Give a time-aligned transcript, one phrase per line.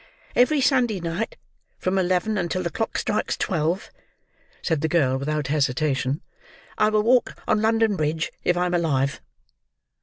[0.35, 1.37] "Every Sunday night,
[1.77, 3.91] from eleven until the clock strikes twelve,"
[4.63, 6.23] said the girl without hesitation,
[6.75, 9.21] "I will walk on London Bridge if I am alive."